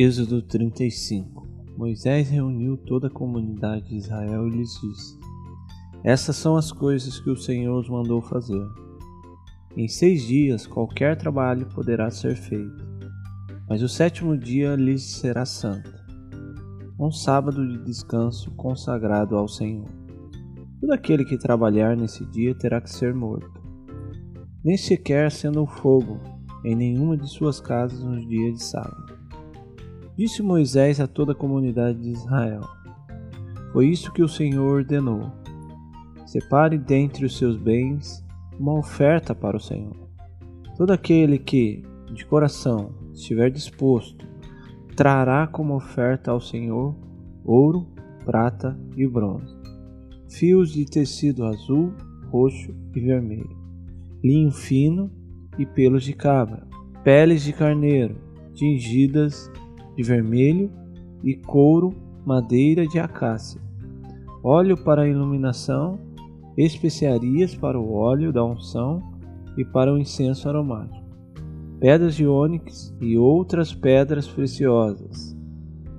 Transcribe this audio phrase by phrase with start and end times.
[0.00, 1.44] Êxodo 35
[1.76, 5.18] Moisés reuniu toda a comunidade de Israel e lhes disse:
[6.04, 8.64] Essas são as coisas que o Senhor os mandou fazer.
[9.76, 12.86] Em seis dias qualquer trabalho poderá ser feito,
[13.68, 15.92] mas o sétimo dia lhes será santo,
[16.96, 19.90] um sábado de descanso consagrado ao Senhor.
[20.80, 23.60] Todo aquele que trabalhar nesse dia terá que ser morto,
[24.64, 26.20] nem sequer sendo o fogo
[26.64, 29.17] em nenhuma de suas casas nos dias de sábado.
[30.18, 32.62] Disse Moisés a toda a comunidade de Israel:
[33.72, 35.30] Foi isso que o Senhor ordenou.
[36.26, 38.26] Separe dentre os seus bens
[38.58, 39.94] uma oferta para o Senhor.
[40.76, 44.26] Todo aquele que, de coração, estiver disposto,
[44.96, 46.96] trará como oferta ao Senhor
[47.44, 47.86] ouro,
[48.24, 49.56] prata e bronze,
[50.28, 51.94] fios de tecido azul,
[52.26, 53.56] roxo e vermelho,
[54.22, 55.12] linho fino
[55.56, 56.66] e pelos de cabra,
[57.04, 58.16] peles de carneiro,
[58.52, 59.48] tingidas
[59.98, 60.70] de vermelho
[61.24, 61.92] e couro,
[62.24, 63.60] madeira de acácia,
[64.44, 65.98] óleo para a iluminação,
[66.56, 69.02] especiarias para o óleo da unção
[69.56, 71.04] e para o incenso aromático,
[71.80, 75.36] pedras de ônix e outras pedras preciosas,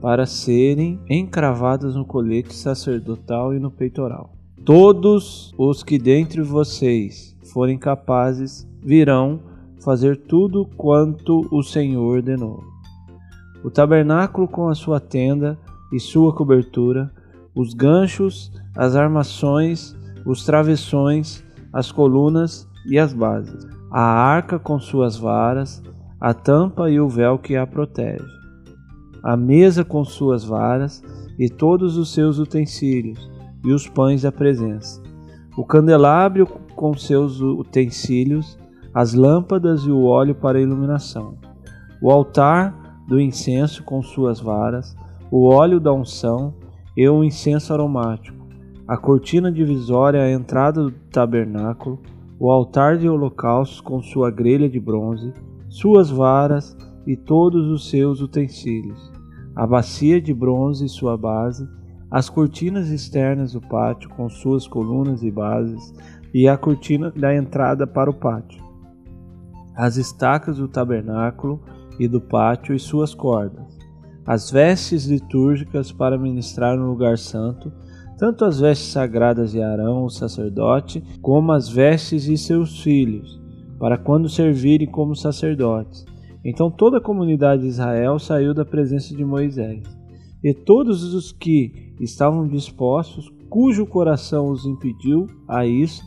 [0.00, 4.32] para serem encravadas no colete sacerdotal e no peitoral.
[4.64, 9.40] Todos os que dentre vocês forem capazes virão
[9.82, 12.77] fazer tudo quanto o Senhor ordenou
[13.64, 15.58] o tabernáculo com a sua tenda
[15.92, 17.10] e sua cobertura,
[17.54, 25.16] os ganchos, as armações, os travessões, as colunas e as bases, a arca com suas
[25.16, 25.82] varas,
[26.20, 28.24] a tampa e o véu que a protege,
[29.22, 31.02] a mesa com suas varas
[31.38, 33.28] e todos os seus utensílios,
[33.64, 35.02] e os pães da presença,
[35.56, 38.56] o candelabro com seus utensílios,
[38.94, 41.36] as lâmpadas e o óleo para iluminação,
[42.00, 44.94] o altar do incenso com suas varas,
[45.30, 46.54] o óleo da unção
[46.94, 48.46] e o incenso aromático,
[48.86, 51.98] a cortina divisória à entrada do tabernáculo,
[52.38, 55.32] o altar de holocaustos com sua grelha de bronze,
[55.70, 59.10] suas varas e todos os seus utensílios,
[59.56, 61.66] a bacia de bronze e sua base,
[62.10, 65.94] as cortinas externas do pátio com suas colunas e bases,
[66.32, 68.62] e a cortina da entrada para o pátio,
[69.74, 71.58] as estacas do tabernáculo
[71.98, 73.76] e do pátio e suas cordas,
[74.26, 77.72] as vestes litúrgicas para ministrar no lugar santo,
[78.18, 83.40] tanto as vestes sagradas de Arão, o sacerdote, como as vestes de seus filhos,
[83.78, 86.04] para quando servirem como sacerdotes.
[86.44, 89.82] Então toda a comunidade de Israel saiu da presença de Moisés.
[90.42, 96.04] E todos os que estavam dispostos, cujo coração os impediu a isso,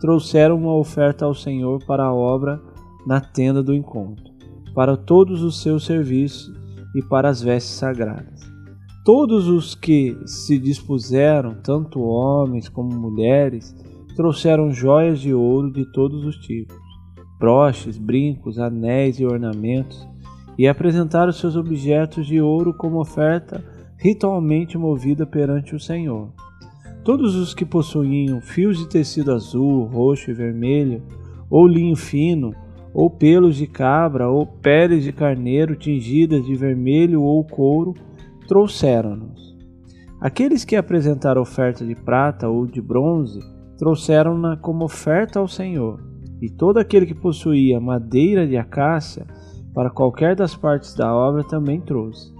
[0.00, 2.62] trouxeram uma oferta ao Senhor para a obra
[3.06, 4.33] na tenda do encontro
[4.74, 6.52] para todos os seus serviços
[6.94, 8.40] e para as vestes sagradas.
[9.04, 13.74] Todos os que se dispuseram, tanto homens como mulheres,
[14.16, 16.76] trouxeram joias de ouro de todos os tipos,
[17.38, 20.06] broches, brincos, anéis e ornamentos,
[20.56, 23.62] e apresentaram seus objetos de ouro como oferta
[23.98, 26.32] ritualmente movida perante o Senhor.
[27.04, 31.02] Todos os que possuíam fios de tecido azul, roxo e vermelho,
[31.50, 32.54] ou linho fino,
[32.94, 37.92] ou pelos de cabra, ou peles de carneiro tingidas de vermelho ou couro,
[38.46, 39.54] trouxeram-nos.
[40.20, 43.40] Aqueles que apresentaram oferta de prata ou de bronze,
[43.76, 46.00] trouxeram-na como oferta ao Senhor.
[46.40, 49.26] E todo aquele que possuía madeira de acácia,
[49.74, 52.32] para qualquer das partes da obra, também trouxe.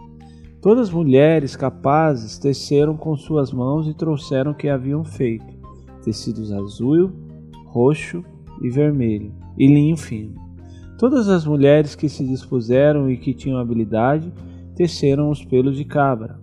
[0.62, 5.44] Todas as mulheres capazes teceram com suas mãos e trouxeram o que haviam feito:
[6.02, 7.10] tecidos azul,
[7.66, 8.22] roxo
[8.62, 10.43] e vermelho, e linho fino.
[10.98, 14.32] Todas as mulheres que se dispuseram e que tinham habilidade
[14.76, 16.38] teceram os pelos de cabra.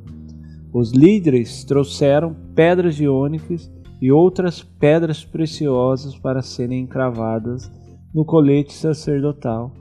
[0.74, 7.72] Os líderes trouxeram pedras de ônix e outras pedras preciosas para serem encravadas
[8.14, 9.72] no colete sacerdotal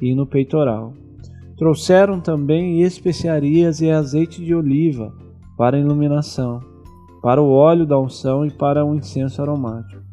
[0.00, 0.92] e no peitoral.
[1.56, 5.12] Trouxeram também especiarias e azeite de oliva
[5.56, 6.60] para iluminação,
[7.22, 10.07] para o óleo da unção e para o incenso aromático.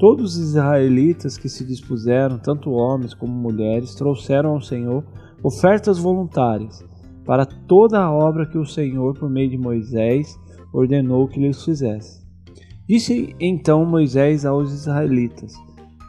[0.00, 5.04] Todos os israelitas que se dispuseram, tanto homens como mulheres, trouxeram ao Senhor
[5.42, 6.82] ofertas voluntárias
[7.26, 10.40] para toda a obra que o Senhor, por meio de Moisés,
[10.72, 12.26] ordenou que lhes fizesse.
[12.88, 15.52] Disse então Moisés aos israelitas: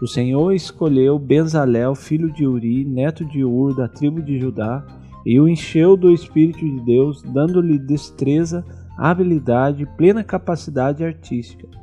[0.01, 4.85] O Senhor escolheu Bezalel, filho de Uri, neto de Ur, da tribo de Judá,
[5.25, 8.63] e o encheu do Espírito de Deus, dando-lhe destreza,
[8.97, 11.80] habilidade e plena capacidade artística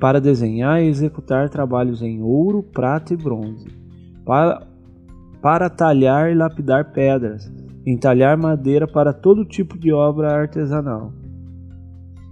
[0.00, 3.68] para desenhar e executar trabalhos em ouro, prata e bronze,
[4.24, 4.66] para,
[5.42, 7.52] para talhar e lapidar pedras,
[7.86, 11.12] entalhar madeira para todo tipo de obra artesanal.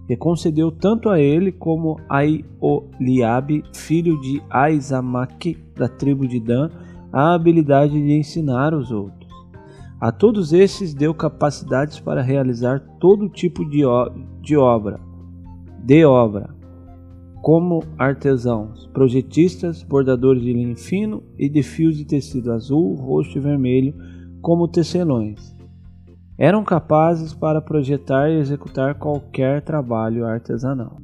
[0.08, 6.70] E concedeu tanto a ele como a Ioliabe, filho de Aizamaque, da tribo de Dan,
[7.12, 9.28] a habilidade de ensinar os outros.
[10.00, 13.82] A todos esses deu capacidades para realizar todo tipo de,
[14.40, 14.98] de obra,
[15.84, 16.57] de obra,
[17.43, 23.40] como artesãos, projetistas, bordadores de linho fino e de fios de tecido azul, roxo e
[23.40, 23.94] vermelho,
[24.40, 25.56] como tecelões.
[26.37, 30.99] Eram capazes para projetar e executar qualquer trabalho artesanal.